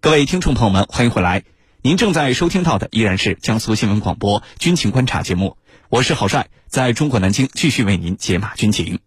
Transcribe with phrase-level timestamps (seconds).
[0.00, 1.42] 各位听众朋友们，欢迎回来。
[1.82, 5.56] 您正在收听到的依然是江苏新闻广播军情观察节目，
[5.88, 9.00] 我是郝帅，在中国南京继续为您解码军情。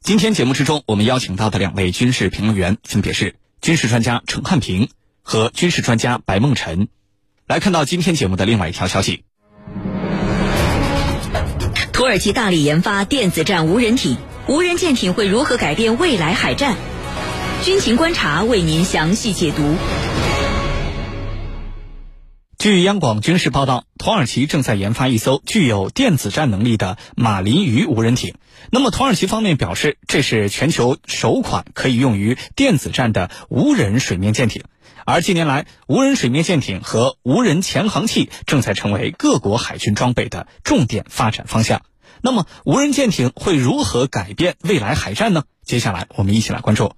[0.00, 4.90] 今天节目之中，我们邀请到的两位军事评论员分别是军事专家陈汉平
[5.22, 6.88] 和军事专家白梦辰。
[7.46, 9.24] 来看到今天节目的另外一条消息：
[11.92, 14.18] 土耳其大力研发电子战无人艇，
[14.48, 16.76] 无人舰艇会如何改变未来海战？
[17.62, 19.76] 军情观察为您详细解读。
[22.62, 28.36] 据央广军事报道，土耳其正在研发一艘具有电子战能力的马林鱼无人艇。
[28.70, 34.62] 那么，土耳其方面表示，这是全球首款可以用于电子战的无人水面舰艇。
[35.04, 41.82] 而近年来，无人水面舰艇和无人潜航器正在成为各国海军装备的重点发展方向。
[42.20, 45.42] 那么，无人舰艇会如何改变未来海战呢？
[45.64, 46.92] 接下来，我们一起来关注。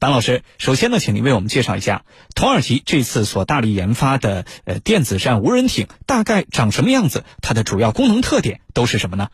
[0.00, 9.28] 班老师，首先呢，请您为我们介绍一下土耳其这次所大力研发的呃电子战无人艇大概长什么样子，它的主要功能特点都是什么呢？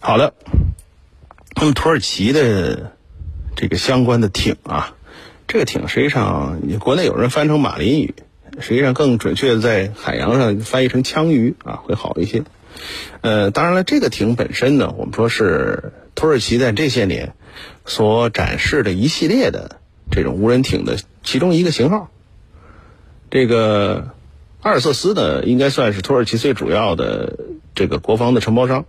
[0.00, 0.34] 好的，
[1.56, 2.98] 那么土耳其的
[3.56, 4.94] 这个相关的艇啊，
[5.48, 8.14] 这个艇实际上国内有人翻成马林鱼，
[8.60, 12.42] 实际上更准确的在海洋上翻译成枪鱼啊会好一些。
[13.22, 17.34] 呃，当然了，这个艇本身呢，我们说是土耳其在这些年
[17.86, 19.80] 所展示的一系列的。
[20.14, 22.08] 这种无人艇的其中一个型号，
[23.30, 24.10] 这个
[24.62, 27.36] 阿尔瑟斯呢，应该算是土耳其最主要的
[27.74, 28.84] 这个国防的承包商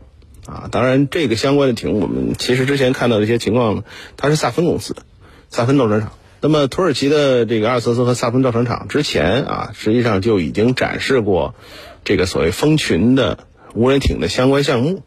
[0.45, 0.69] 啊。
[0.71, 3.83] 当然，这个相关的艇，我们其实之前看到的一些情况，
[4.17, 5.01] 它是萨芬公司的
[5.49, 6.11] 萨芬造船厂。
[6.41, 11.55] 那么，土耳其的这个阿尔瑟斯和萨芬造船厂之前啊，实际上就已经展示过
[12.03, 13.39] 这个所谓蜂群的
[13.73, 15.01] 无人艇的相关项目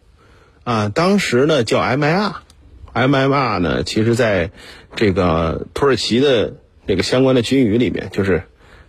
[0.65, 0.89] 啊。
[0.89, 4.51] 当时呢，叫 MIR，MIR 呢，其实在
[4.99, 6.55] 这个土耳其的
[6.89, 8.43] 这个相关的军语里面，就是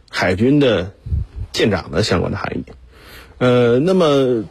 [0.10, 0.92] 海军的
[1.54, 2.64] 舰长的相关的含义。
[3.38, 4.46] 呃，那么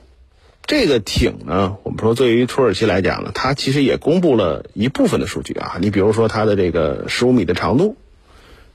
[0.67, 5.79] 这个艇呢，我们说对于土耳其来讲呢，它其实也公布了一部分的数据啊。
[5.81, 7.97] 你比如说它的这个十五米的长度，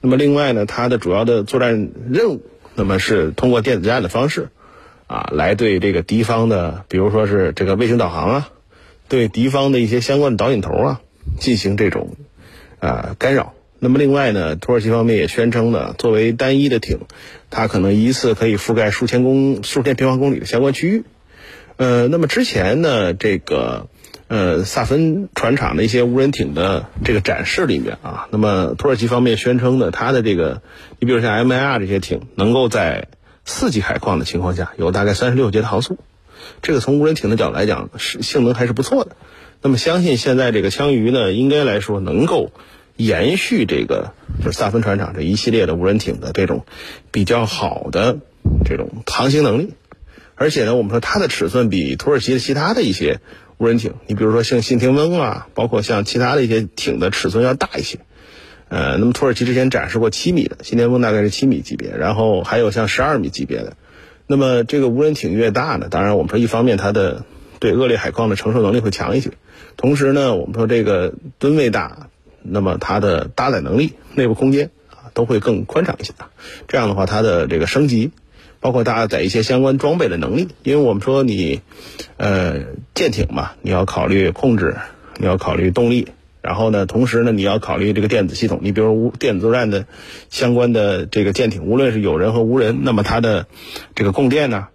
[0.02, 2.42] 那么另外呢，它的主要的作战任务，
[2.76, 4.50] 那么是通过电子战的方式
[5.08, 8.50] 啊，来对这个敌方的，比如说是这个卫星导航啊。
[9.08, 11.02] 对敌方的一些相关的导引头啊
[11.40, 12.18] 进行这种
[12.84, 13.54] 啊干扰。
[13.80, 17.00] 那么另外呢，土耳其方面也宣称呢，作为单一的艇，
[17.50, 21.04] 它可能一次可以覆盖数千公数千平方公里的相关区域。
[21.76, 23.88] 呃，那么之前呢，这个
[24.28, 30.62] 呃萨芬船厂的一些无人艇的这个展示里面啊，那么土耳其方面宣称呢，它的这个
[31.00, 33.08] 你比如像 MIR 这些艇，能够在
[33.44, 35.98] 四级海况的情况下有大概三十六节的航速。
[36.62, 39.16] 这个从无人艇的角度来讲，是性能还是不错的。
[39.64, 42.52] 那么相信现在这个枪鱼呢，应该来说能够
[42.98, 44.14] 延续这个
[44.44, 46.66] 就是萨芬船厂这一系列的无人艇的这种
[47.12, 48.20] 比较好的
[48.66, 49.74] 这种航行能力。
[50.36, 53.22] 而且呢，我们说它的尺寸比土耳其的其他的一些
[53.58, 58.00] 无人艇，你比如说像信天翁啊，包括像其他的一些艇的尺寸要大一些。
[58.68, 63.78] 呃，那么土耳其之前展示过七米的信天翁，大概是七米级别，然后还有像十二米级别的。
[64.26, 67.24] 那么这个无人艇越大呢，当然我们说一方面它的
[67.64, 69.32] 对恶劣海况的承受能力会强一些，
[69.78, 72.10] 同时呢，我们说这个吨位大，
[72.42, 76.12] 那么它的搭载能力、内部空间啊都会更宽敞一些。
[76.68, 78.12] 这样的话，它的这个升级，
[78.60, 81.62] 包括搭载一些相关装备的能力，因为我们说你，
[82.18, 84.76] 呃，舰艇嘛，你要考虑控制，
[85.16, 86.10] 你要考虑动力。
[86.42, 88.60] 然后呢，同时呢，你要考虑这个电子系统。
[88.62, 89.86] 你比如无电子作战的
[90.30, 93.48] 相关的这个舰艇，无论是有人和无人，那么它的
[93.96, 94.68] 这个供电呢，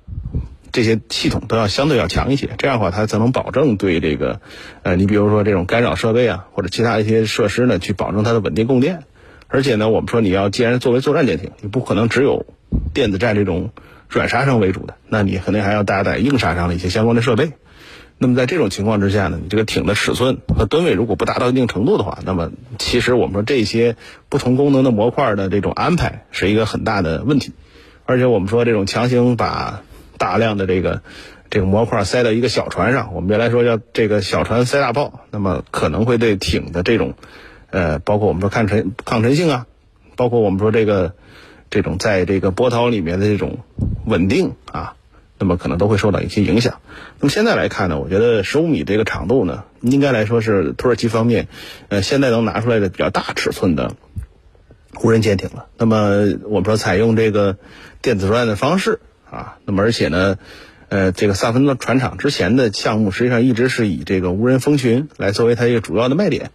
[0.79, 2.51] 这些系统都要相对要强一些。
[2.57, 4.41] 这样的话，它才能保证对这个，
[4.85, 9.03] 呃，你比如说这种干扰设备啊，或者其他一些设施呢，去保证它的稳定供电。
[9.49, 12.47] 而且呢，我们说你要既然作为作战舰艇，你不可能只有
[12.95, 13.71] 电子战这种
[14.09, 17.51] 软杀伤为主的，那你肯定还要搭载硬杀伤的一些相关的设备。
[18.19, 23.97] 那么在这种情况之下呢，你这个艇的尺寸和吨位如果不达到一定程度的话，那么其实我们说这些
[24.29, 27.53] 不同功能的模块的这种安排是一个很大的问题。
[28.05, 29.83] 而且我们说这种强行把
[30.19, 31.01] 大量的这个
[31.49, 37.15] 这个模块塞到一个小船上，我们原来说叫这个小船塞大炮，那么可能会对艇的这种
[37.71, 39.67] 呃，包括我们说抗沉抗沉性啊，
[40.17, 41.15] 包括我们说这个
[41.71, 43.61] 这种在这个波涛里面的这种
[44.05, 44.95] 稳定啊。
[45.41, 46.81] 那么可能都会受到一些影响。
[47.21, 51.47] 那么现在来看呢，我觉得十五米这个长度呢，应该来说是土耳其方面，
[51.91, 53.95] 呃，现在能拿出来的比较大尺寸的
[55.01, 55.67] 无人舰艇了。
[55.77, 57.57] 那么我们说采用这个
[58.03, 58.99] 电子作战的方式
[59.31, 60.39] 啊，那么而且呢，
[60.89, 66.51] 呃，这个萨芬的船厂之前的项目实际上一直是以这个无人蜂群来作为它一个主要的卖点。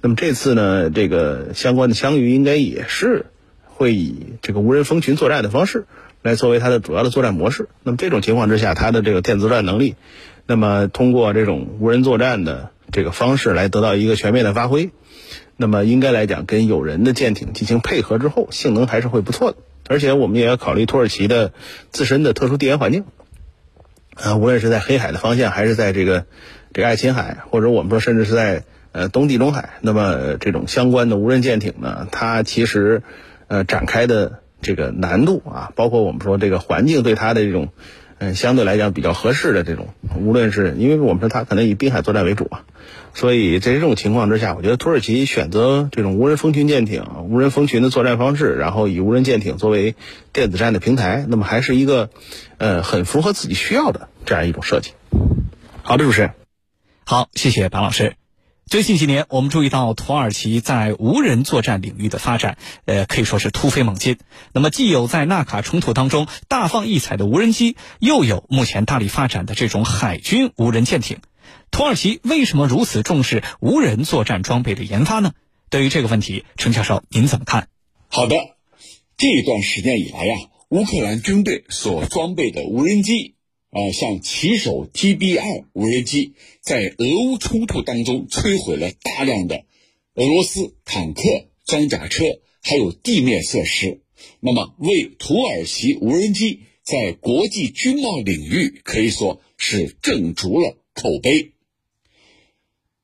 [0.00, 3.26] 那么这次呢，这个相关的枪鱼应该也是
[3.64, 5.86] 会以这个无人蜂群作战的方式
[6.22, 7.68] 来作为它的主要的作战模式。
[7.82, 9.96] 那么这种情况之下，它的这个电子作战能力，
[10.46, 14.90] 那么通过这种无人作战的这个方式来得到一个全面的发挥。
[15.56, 19.58] 那么应该来讲，跟有人的舰艇进行配合之后，性能还是会不错的。
[19.88, 21.52] 而且我们也要考虑土耳其的
[21.90, 23.04] 自身的特殊地缘环境，
[24.14, 26.26] 啊，无论是在黑海的方向，还是在这个
[26.72, 33.02] 这个爱琴海，或者我们说甚至是在呃东地中海，那么这种相关的无人舰艇呢，它其实
[33.48, 37.68] 呃展开的这个难度啊，包括我们说这个环境对它的这种
[38.18, 42.64] 嗯相对来讲比较合适的这种，无论是因为我们说它可能以滨海作战为主啊。
[43.14, 49.94] 所以在这种情况之下，我觉得土耳其选择这种无人蜂群舰艇、无人蜂群的作战方式，然后以无人舰艇作为
[50.32, 52.10] 电子战的平台，那么还是一个
[52.58, 54.92] 呃很符合自己需要的这样一种设计。
[55.82, 56.32] 好的，主持人，
[57.04, 58.14] 好，谢谢白老师。
[58.68, 64.18] 最近几年，我们注意到土耳其在无人作战领域的发展，呃，可以说是突飞猛进。
[64.52, 71.20] 那么，既有在纳卡冲突当中大放异彩的无人机，又有目前大力发展的这种海军无人舰艇。
[71.70, 75.32] 土耳其为什么如此重视无人作战装备的研发呢？
[75.70, 77.68] 对于这个问题，陈教授您怎么看？
[78.08, 78.36] 好的，
[79.16, 80.34] 这一段时间以来呀，
[80.68, 83.34] 乌克兰军队所装备的无人机，
[83.70, 86.32] 啊，像骑手 TB 二无人机，
[86.62, 89.66] 在俄乌冲突当中摧毁了大量的
[90.14, 91.22] 俄罗斯坦克、
[91.66, 92.24] 装甲车，
[92.62, 94.00] 还有地面设施。
[94.40, 101.52] 那么，为土耳其无人机在国际军贸领域可以说是正足了口碑。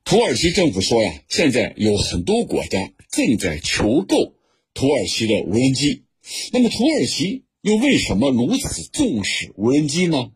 [0.05, 4.35] 土耳其政府说呀，现在有很多国家正在求购
[4.73, 6.05] 土耳其的无人机。
[6.53, 10.33] 那么，土耳其又为什么如此重视无人机呢？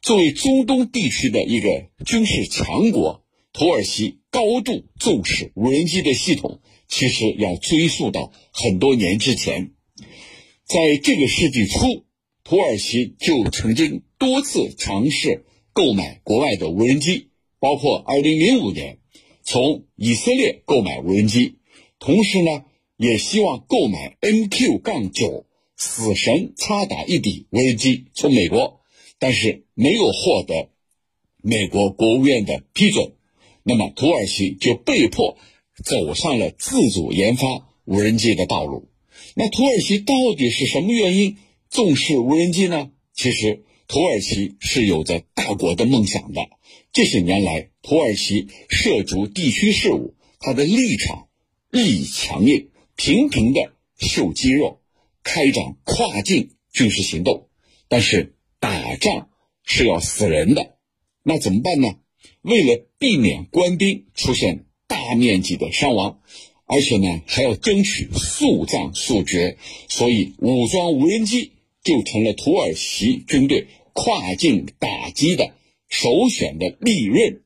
[0.00, 9.72] 作为中东地区的一个军事强国，土耳其高度重视无人机的系统，其实要追溯到很多年之前。
[10.64, 12.04] 在这个世纪初，
[12.44, 17.28] 土耳其就曾经多次尝试购买国外的无人机。
[17.60, 18.98] 包括2005年
[19.42, 21.56] 从以色列购买无人机，
[21.98, 22.64] 同时呢，
[22.96, 25.42] 也希望购买 MQ-9
[25.76, 28.80] 死神擦打一底无人机从美国，
[29.18, 30.70] 但是没有获得
[31.40, 33.12] 美国国务院的批准，
[33.62, 35.38] 那么土耳其就被迫
[35.84, 38.88] 走上了自主研发无人机的道路。
[39.36, 41.36] 那土耳其到底是什么原因
[41.70, 42.90] 重视无人机呢？
[43.14, 46.50] 其实土耳其是有着大国的梦想的。
[46.92, 51.28] 这些年来，土耳其涉足地区事务，他的立场
[51.70, 54.80] 日益强硬，频频的秀肌肉，
[55.22, 57.48] 开展跨境军事行动。
[57.86, 59.30] 但是打仗
[59.70, 60.76] 是要死人的，
[61.22, 61.96] 那怎么办呢？
[62.40, 66.20] 为了避免官兵出现大面积的伤亡，
[66.64, 71.52] 而且呢还要争取速战速决，所以武装无人机
[71.84, 75.52] 就成了土耳其军队跨境打击的。
[75.86, 77.42] 首选的利润，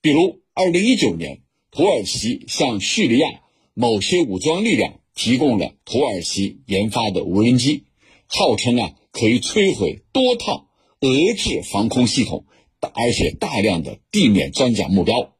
[0.00, 3.40] 比如二零一九年，土耳其向叙利亚
[3.72, 7.84] 某些武装力量提供了土耳其研发的无人机，
[8.26, 10.68] 号称啊可以摧毁多套
[11.00, 12.46] 俄制防空系统，
[12.80, 15.36] 而且大量的地面装甲目标。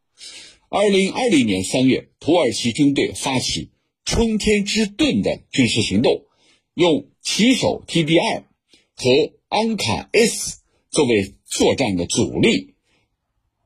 [0.68, 3.70] 二零二零年三月，土耳其军队发起
[4.04, 6.24] “春天之盾”的军事行动，
[6.74, 8.44] 用骑手 TB 二
[8.94, 10.58] 和安卡 S
[10.90, 11.32] 作为。
[11.48, 12.74] 作战的主力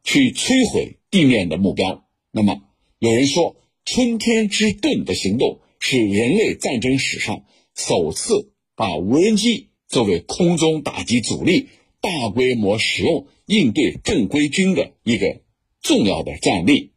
[0.05, 2.07] 去摧毁地面的目标。
[2.31, 2.61] 那么，
[2.99, 15.41] 有人说“春天之盾”的行动是人类战争史上首次把无人机作为空中打击主力、大规模使用应对正规军的一个
[15.83, 16.93] 重要的战例。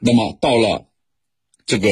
[0.00, 0.88] 那么，到了
[1.66, 1.88] 这个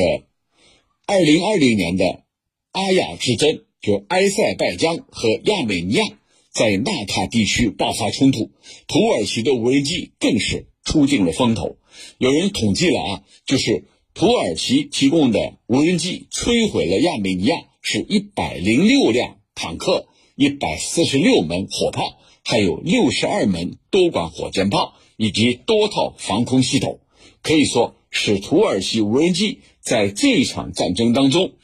[1.07, 2.25] 二零二零年的
[2.73, 6.05] 阿亚之争，就埃塞拜疆和亚美尼亚。
[6.53, 8.51] 在纳塔地区爆发冲突，
[8.87, 11.77] 土耳其的无人机更是出尽了风头。
[12.17, 27.01] 有人统计了啊，就是土耳其提供的无人机摧毁了亚美尼亚是一百零六辆坦克、一百四十六门火炮，还有六十二门多管火箭炮以及多套防空系统。
[27.41, 31.55] 可以说，使土耳其无人机在这场战争当中，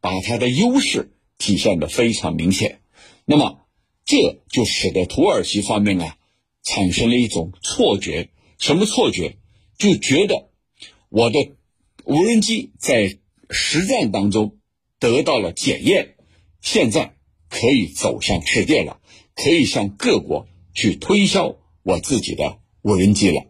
[0.00, 2.80] 把它的优势体现的非常明显。
[3.24, 3.62] 那么，
[4.04, 6.16] 这就使得土耳其方面啊，
[6.62, 9.38] 产生了一种错觉，什么错觉？
[9.76, 10.50] 就觉得
[11.08, 11.52] 我的
[12.04, 13.18] 无人机在
[13.48, 14.58] 实战当中
[15.00, 16.14] 得到了检验，
[16.60, 17.16] 现在
[17.50, 19.00] 可以走向世界了，
[19.34, 23.44] 可以向各国去推销我自己的无人机了。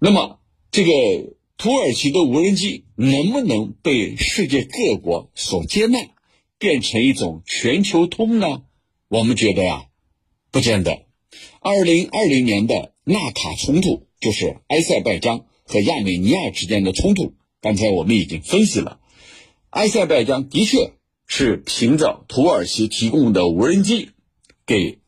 [0.00, 0.40] 那么，
[0.72, 0.90] 这个
[1.58, 5.98] 土耳其的无人机能不能被世界各国所接纳，
[6.58, 8.62] 变成一种全球通呢？
[9.08, 9.86] 我们觉得呀，
[10.50, 11.02] 不见得。
[11.60, 17.34] 二零二零年的纳卡冲突，就是埃塞拜疆和亚美尼亚之间的冲突。
[17.60, 18.98] 刚才我们已经分析了，
[19.68, 20.92] 埃塞拜疆的确
[21.32, 24.10] 是凭着土耳其提供的无人机，
[24.66, 24.98] 给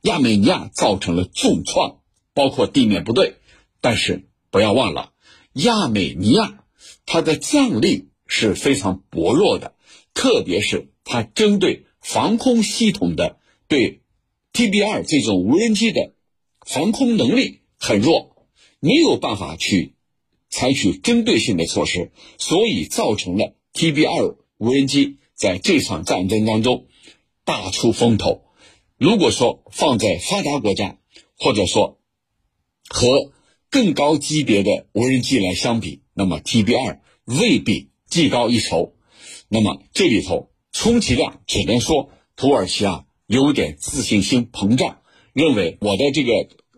[0.00, 2.00] 亚美尼亚造成了重创，
[2.34, 3.36] 包括地面部队。
[3.80, 5.12] 但是不要忘了，
[5.52, 6.64] 亚美尼亚
[7.06, 9.76] 它的战力是非常薄弱的，
[10.14, 14.00] 特别是它针对防空系统的对
[14.52, 16.12] T B 二这种无人机的
[16.66, 18.48] 防空能力很弱，
[18.80, 19.94] 没有办法去。
[20.50, 26.88] 采取针对性的措施，所以造成了 T B 二无人机在这场战争当中
[27.44, 28.42] 大出风头。
[28.98, 30.98] 如果说放在发达国家，
[31.38, 32.00] 或者说
[32.88, 33.32] 和
[33.70, 38.94] 更高级别的无人机来相比，那么 TB2 未必技高一筹。
[39.48, 44.98] 那么这里头充其量只能说土耳其啊有点自信心膨胀，
[45.32, 46.32] 认为我的这个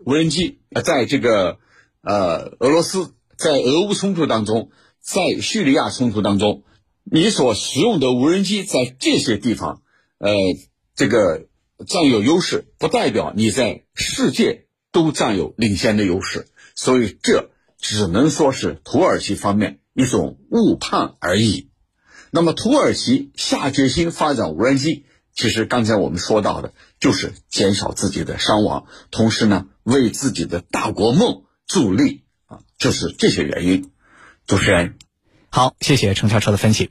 [0.05, 1.57] 无人机在这个
[2.01, 3.15] 呃俄罗斯。
[3.37, 6.61] 在俄乌冲突当中，在叙利亚冲突当中，
[7.03, 9.81] 你所使用的无人机在这些地方，
[10.17, 10.33] 呃，
[10.95, 11.47] 这个
[11.87, 16.47] 占有优势，不代表你在世界都占有领先的优势。
[16.75, 21.69] 所以这只能说是土耳其方面一种误判而已。
[22.31, 32.59] 那么土耳其下决心发展无人机，其实刚才我们说到的，就是减少自己的伤亡，同时呢，为自己的大国梦助力啊。
[32.77, 33.91] 就是这些原因，
[34.47, 34.97] 主持人，
[35.53, 36.89] 好，谢谢程教授的分析。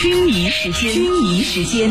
[0.00, 1.90] 军迷时间，军迷时间。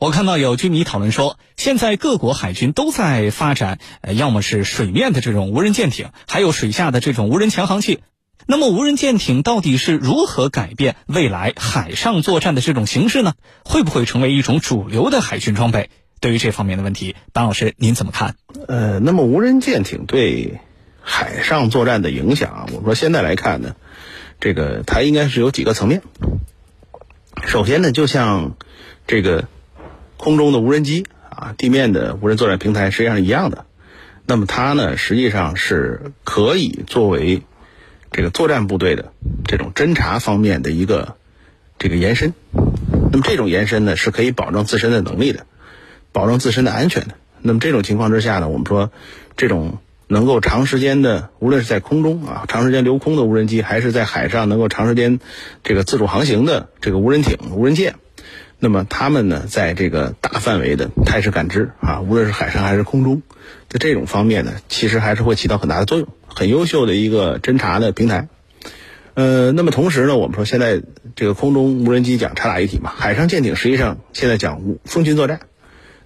[0.00, 8.00] 我看到有军迷讨论说，现在各国海军都在发展，呃，要么是水面的这种无人舰艇，还有水下的这种无人潜航器。
[8.46, 13.34] 那么，无人舰艇到底是如何改变未来海上作战的这种形式呢？
[13.62, 15.90] 会不会成为一种主流的海军装备？
[16.18, 18.36] 对于这方面的问题，班老师您怎么看？
[18.68, 20.60] 呃，那么无人舰艇对
[21.02, 23.76] 海上作战的影响，我们说现在来看呢，
[24.40, 26.00] 这个它应该是有几个层面。
[27.44, 28.56] 首先呢，就像
[29.06, 29.46] 这个。
[30.20, 33.64] 空中的无人机啊，地面的无人作战平台实际上是一样的。
[34.26, 37.42] 那么它呢，实际上是可以作为
[38.12, 39.12] 这个作战部队的
[39.46, 41.16] 这种侦察方面的一个
[41.78, 42.34] 这个延伸。
[43.10, 45.46] 那么这种延伸呢，是可以保证自身的能力的，
[46.12, 47.14] 保证自身的安全的。
[47.40, 48.92] 那么这种情况之下呢，我们说
[49.38, 55.18] 这种能够长时间的，无论是在空中啊，长时间留空的无人机，还是在海上能够长时间
[55.64, 57.94] 这个自主航行的这个无人艇、无人舰。
[58.62, 63.22] 那么他们呢，在这个大范围的态势感知啊，无论是海上还是空中，
[63.68, 68.28] 在这种方面呢，其实还是会起到很大的作用，很优秀的一个侦察的平台。
[69.14, 70.82] 呃，那么同时呢，我们说现在
[71.16, 75.40] 这个空中无人机讲察打一体嘛，海上舰艇实际上现在讲风群作战。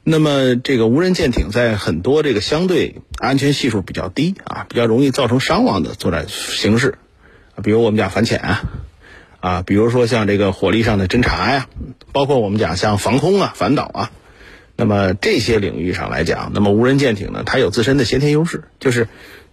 [0.04, 6.98] 那么这个无人舰艇在很多这个相对安全系数比较低啊，比较容易造成伤亡的作战形式，
[7.64, 8.62] 比如我们讲反潜啊。
[9.44, 11.68] 啊，比如说像这个火力上的侦察呀，
[12.12, 14.10] 包括我们讲像防空啊、反导啊，
[14.74, 19.06] 那么这些领域上来讲，那么无人舰艇呢，它有自身的先天优势，就是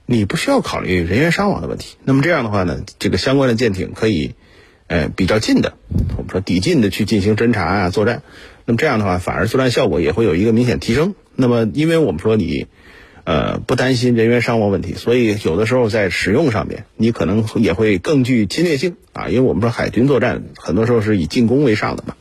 [0.06, 1.98] 你不需要考虑人员伤亡的问题。
[2.06, 4.34] 那么这样的话呢，这个相关的舰艇可以，
[4.88, 5.74] 呃，比较近的，
[6.16, 8.24] 我们说抵近的去进行侦察啊、作战。
[8.64, 11.16] 那么这样的话，反而作战效果也会有一个明显提升。
[11.36, 12.68] 那么，因为我们说你。
[13.24, 19.28] 呃，不担心人员伤亡问题，所以有的时候在使用上面，你可能也会更具侵略性啊。
[19.30, 22.16] 因为我们说海军作战很多时候是以进攻为上的嘛，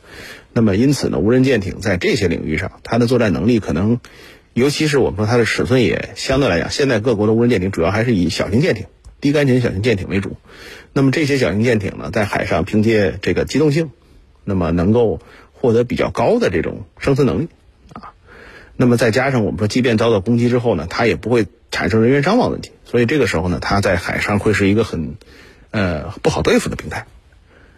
[0.53, 3.99] 那么因此呢，无人舰艇在这些领域上，它的作战能力可能，
[4.53, 8.85] 尤其是我们说它的尺寸也相对来讲，现在各国的无人舰艇主要还是以小型舰艇、
[9.19, 10.37] 低干型小型舰艇为主。
[10.93, 13.89] 那么这些小型舰艇呢，在海上凭借这个机动性，
[14.43, 15.19] 那么能够
[15.53, 17.47] 获得比较高的这种生存能力。
[18.81, 25.17] 那么再加上我们说，即便遭到攻击之后呢，它也不会产生人员伤亡问题，所以这个时候呢，它在海上会是一个很，
[25.69, 27.05] 呃不好对付的平台。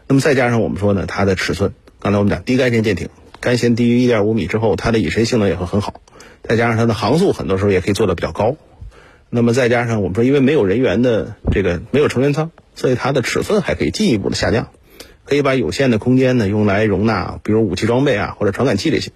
[0.07, 3.10] 那么再加上我们说呢，它的尺寸，刚才我们讲低干线舰艇，
[3.41, 6.00] 干线低于一点五米之后，它的隐身性能也会很好，
[6.41, 8.55] 再加上它的航速很多时候也可以做的比较高。
[9.29, 14.69] 那么再加上我们说，因为没有人员的这个没有成员舱，所以它的尺寸还可以进一步的下降，
[15.25, 19.12] 可以把有限的空间呢用来容纳，比如武器装备啊或者传感器这些，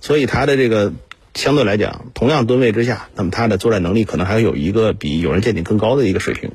[0.00, 0.92] 所以它的这个
[1.36, 6.52] 相对来讲，同样吨位之下，那么它的作战能力可能还有一个比有人舰艇更高的一个水平。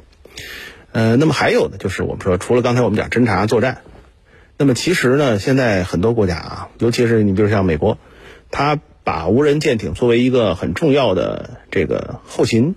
[0.91, 3.81] 呃，那么还有呢，就是我们说，除了刚才我们讲侦察作战，
[4.57, 7.97] 那么其实呢，现在很多国家啊，尤其是你比如像美国，
[8.50, 12.75] 它把无人舰艇作为一个很重要的这个后勤。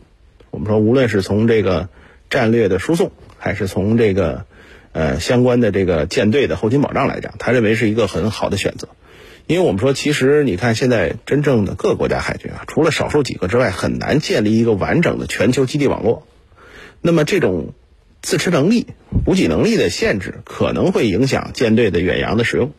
[0.51, 1.89] 我们说，无论是从这个
[2.31, 4.47] 战略的输送，还是从这个
[4.95, 8.89] 呃相关的这个舰队的后勤保障来讲，他认为是一个很好的选择。
[9.47, 16.27] 因为我们说，其实你看现在真正的各个国家海军啊，除了少数几个之外，很难建立一个完整的全球基地网络。
[17.03, 17.75] 那么这种
[18.23, 18.87] 自持能力、
[19.27, 22.73] 补给能力的限制，可能会影响舰队的远洋的使用。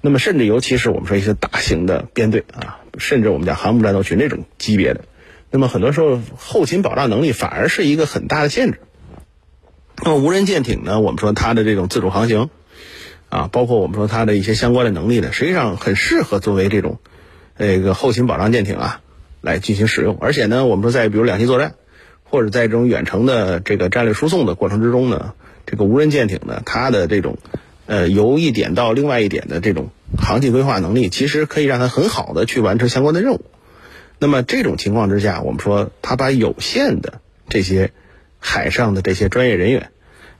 [0.00, 5.04] 那么甚至尤其是我们说一些大型的编队啊，甚至我们讲航母战斗群这种级别的。
[5.50, 8.80] 那么很多时候，后勤保障能力反而是一个很大的限制。
[10.04, 11.00] 那么无人舰艇呢？
[11.00, 12.50] 我们说它的这种自主航行，
[13.28, 16.98] 啊，包括我们说它的一些相关的能力呢，实际上很适合作为这种
[17.56, 19.00] 这个后勤保障舰艇啊
[19.40, 20.18] 来进行使用。
[20.20, 21.74] 而且呢，我们说在比如两栖作战，
[22.24, 25.34] 或者在这种远程的这个战略输送的过程之中呢，
[25.66, 27.38] 这个无人舰艇呢，它的这种
[27.86, 33.44] 呃由一点到另外一点的这种航迹规划能力，其实可以让它很好的去完成相关的任务。
[34.18, 37.92] 那么这种情况之下，我们说它把有限的这些
[38.44, 39.90] 海上的这些专业人员，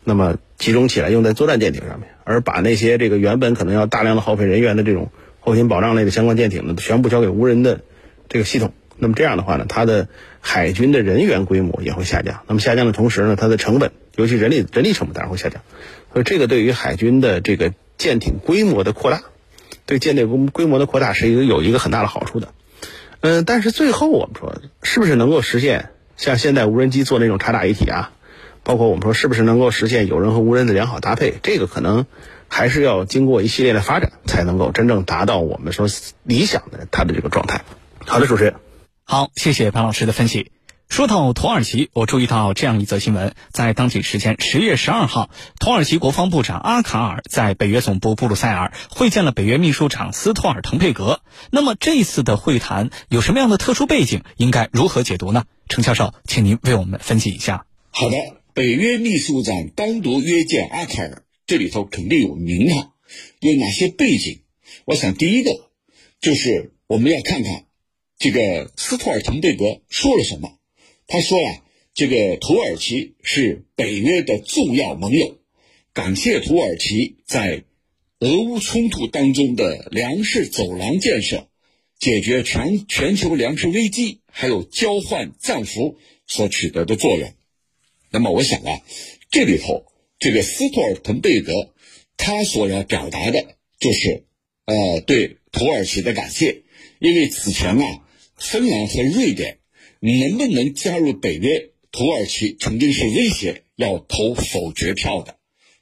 [0.02, 7.80] 那么集中起来用在作战舰艇上面，而把那些这个原本可能要大量的耗费人员的这种后勤保障类的相关舰艇呢，全部交给无人的
[8.28, 8.74] 这个系统。
[8.98, 10.08] 那么这样的话呢，它的
[10.40, 12.42] 海军的人员规模也会下降。
[12.46, 15.62] 那么下降的同时呢，它的成本，尤其人力人力成本当然会下降。
[16.12, 19.22] 所以这个对于海军的这个舰艇规模的扩大，
[19.86, 22.48] 对舰队规规模的扩大是一个有一个很大的好处的。
[23.20, 25.90] 嗯，但是最后我们说，是不是能够实现
[26.22, 28.12] 像现在无人机做那种察打一体啊？
[28.62, 31.34] 包括我们说，是不是能够实现有人和无人的良好搭配？
[31.42, 32.06] 这个可能
[32.46, 35.88] 还是要经过一系列的发展，才能够真正达到我们说
[36.22, 37.62] 理想的它的这个状态。
[38.06, 38.54] 好的，主持人，
[39.02, 40.52] 好，谢谢潘老师的分析。
[40.88, 51.22] 说到土耳其，我注意到这样一则新闻：在当地时间十月十二号，土耳其国防部长阿卡尔在北约总部布鲁塞尔会见了北约秘书长斯托尔滕贝格。
[51.50, 54.22] 那么这次的会谈有什么样的特殊背景？
[54.36, 55.44] 应该如何解读呢？
[55.66, 57.64] 程教授，请您为我们分析一下。
[57.88, 58.16] 好的，
[58.52, 62.92] 北约秘书长单独约见阿卡尔，这里头肯定有名堂，
[63.40, 64.42] 有哪些背景？
[64.84, 65.70] 我想第一个
[66.20, 67.64] 就是我们要看看
[68.18, 70.50] 这个斯托尔滕贝格说了什么。
[71.12, 75.36] 他说呀，这个土耳其是北约的重要盟友，
[75.92, 77.64] 感谢土耳其在
[78.20, 81.50] 俄乌冲突当中的粮食走廊建设，
[81.98, 87.30] 解决全全球粮食危机，还有交换战俘所取得的作用。
[88.10, 88.80] 那么，我想啊，
[89.30, 89.84] 这里头
[90.18, 91.74] 这个斯托尔滕贝格
[92.16, 94.24] 他所要表达的就是，
[94.64, 96.62] 呃，对土耳其的感谢，
[97.00, 98.02] 因为此前啊，
[98.34, 99.58] 芬兰和瑞典。
[100.02, 101.70] 能不能加入北约？
[101.92, 105.36] 土耳其曾经是威胁要投否决票的。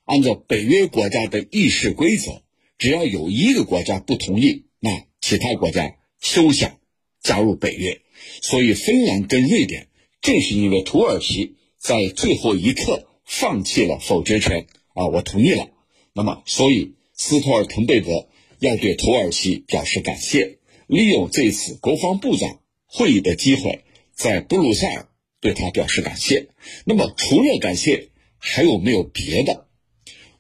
[0.05, 2.43] 按照北约国家的议事规则，
[2.77, 6.81] 只要有一个国家不同意，那其他国家休想
[7.23, 8.03] 加入北约。
[8.43, 9.87] 所以，芬兰跟瑞典
[10.21, 15.71] 正是因为土耳其在最后一刻放弃了否决权啊，我同意了。
[16.13, 18.29] 那么，所以斯托尔滕贝格
[18.59, 23.85] 要对土耳其表示感谢，利用这次国防部长会议的机会。
[24.21, 25.09] 在布鲁塞尔
[25.41, 26.49] 对他表示感谢。
[26.85, 29.67] 那么，除了感谢，还有没有别的？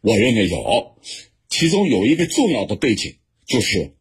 [0.02, 0.98] 我认为有，
[1.48, 3.16] 其中有一个重要的背景，
[3.46, 3.94] 就是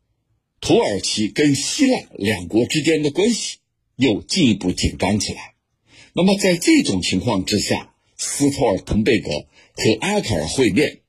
[0.60, 3.60] 土耳其跟希腊两国之间的关系
[3.96, 5.54] 又进一步紧张起来。
[6.12, 9.30] 那么，在这种情况之下，斯托尔滕贝格
[9.76, 11.00] 和阿卡尔会面，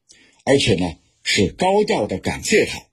[0.44, 2.86] 而且呢是高调的感谢他，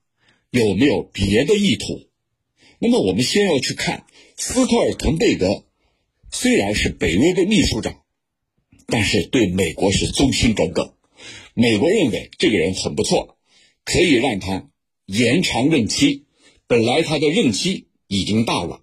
[0.50, 2.08] 有没有别的意图？
[2.80, 5.66] 那么，我们先要去看斯托尔滕贝格。
[6.40, 8.00] 虽然是北约的秘书长，
[8.86, 10.92] 但是对美国是忠心耿耿。
[11.52, 13.36] 美国认为这个人很不错，
[13.84, 14.70] 可以让他
[15.06, 16.26] 延长任期。
[16.68, 18.82] 本来他的任期已经到了，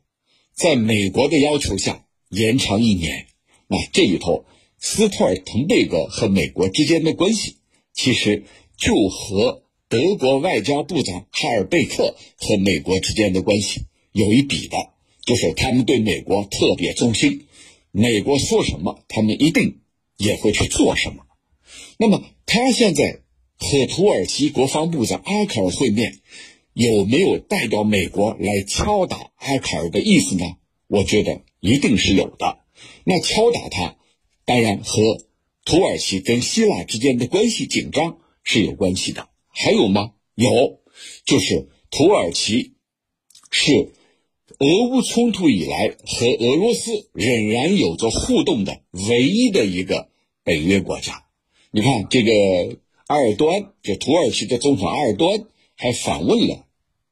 [0.54, 3.28] 在美国的要求下延长一年。
[3.68, 4.44] 那这里头，
[4.78, 7.56] 斯托尔滕贝格和美国之间的关系，
[7.94, 8.44] 其实
[8.76, 14.76] 就和德国外交部长哈尔贝克和美国之间的关系有一比的。
[15.26, 17.45] 就是他们对美国特别忠心，
[17.98, 19.80] 美国说什么，他们一定
[20.18, 21.24] 也会去做什么。
[21.98, 23.22] 那么，他现在
[23.58, 26.20] 和土耳其国防部长阿卡尔会面，
[26.74, 30.58] 有没有代表美国来敲打阿卡尔的意思呢？
[30.88, 32.60] 我觉得一定是有的。
[33.06, 33.96] 那敲打他，
[34.44, 35.26] 当然和
[35.64, 39.30] 土耳其跟希腊之间的关系紧张是有关系的。
[39.48, 40.12] 还有吗？
[40.36, 40.82] 有，
[41.26, 42.74] 就是土耳其
[43.52, 43.94] 是
[44.58, 50.08] 俄乌冲突以来和俄罗斯仍然有着互动的唯一的一个
[50.46, 51.26] 北约国家。
[51.72, 52.32] 你看，这个
[53.08, 56.66] 埃尔多安，就土耳其的总统埃尔多安，还访问了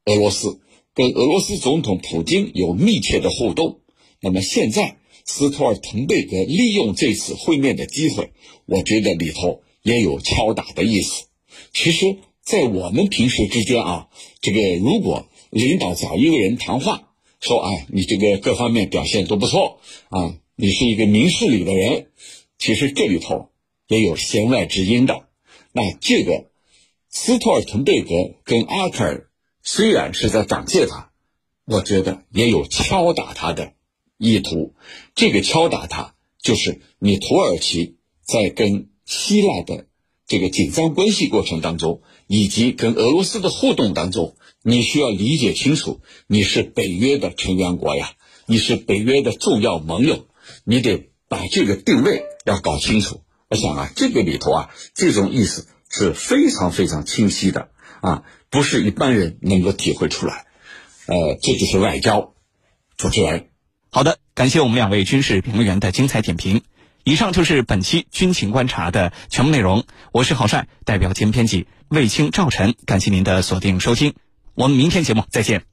[0.05, 0.61] 俄罗斯，
[0.93, 3.81] 跟俄罗斯总统普京有密切的互动。
[4.21, 8.31] 那么现在，斯托尔滕贝格利用这次会面的机会，
[8.65, 11.25] 我觉得里头也有敲打的意思。
[11.73, 14.07] 其实，在我们平时之间啊，
[14.39, 17.09] 这个如果领导找一个人谈话，
[17.43, 19.79] 说哎，你这个各方面表现都不错
[20.09, 22.07] 啊，你是一个明事理的人，
[22.57, 23.49] 其实这里头。
[23.89, 25.27] 也有弦外之音的，
[25.71, 26.45] 那这个
[27.09, 28.09] 斯托尔滕贝格
[28.43, 29.29] 跟阿克尔
[29.61, 31.11] 虽然是在感谢他，
[31.65, 33.73] 我觉得也有敲打他的
[34.17, 34.73] 意图。
[35.13, 39.85] 这个敲打他，就是你土耳其在跟希腊的
[40.25, 48.11] 这个紧张关系过程当中，以及跟俄罗斯的互动当中，你需要理解清楚，你是北约的成员国呀，
[48.45, 50.25] 你是北约的重要盟友，
[50.63, 53.21] 你得把这个定位要搞清楚。
[53.49, 57.69] 我想啊，这个里头啊，这种意思是非常非常清晰的
[58.01, 60.45] 啊，不是一般人能够体会出来。
[61.07, 62.33] 呃，这就是外交。
[62.95, 63.49] 主持人，
[63.89, 66.61] 好的，感谢我们两位军事评论员的精彩点评。
[67.03, 69.83] 以上就是本期军情观察的全部内容。
[70.13, 74.13] 我是郝帅，代表节目编辑卫青、赵晨，感谢您的锁定收听。
[74.55, 75.72] 我们明天节目再见。